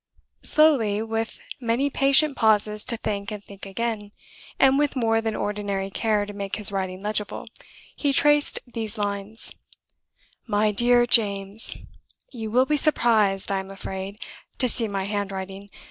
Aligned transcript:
Slowly, 0.41 1.03
with 1.03 1.41
many 1.59 1.91
patient 1.91 2.35
pauses 2.35 2.83
to 2.85 2.97
think 2.97 3.29
and 3.29 3.43
think 3.43 3.67
again, 3.67 4.13
and 4.57 4.79
with 4.79 4.95
more 4.95 5.21
than 5.21 5.35
ordinary 5.35 5.91
care 5.91 6.25
to 6.25 6.33
make 6.33 6.55
his 6.55 6.71
writing 6.71 7.03
legible, 7.03 7.45
he 7.95 8.11
traced 8.11 8.57
these 8.65 8.97
lines: 8.97 9.53
"MY 10.47 10.71
DEAR 10.71 11.05
JAMES 11.05 11.77
You 12.31 12.49
will 12.49 12.65
be 12.65 12.77
surprised, 12.77 13.51
I 13.51 13.59
am 13.59 13.69
afraid, 13.69 14.17
to 14.57 14.67
see 14.67 14.87
my 14.87 15.03
handwriting. 15.03 15.69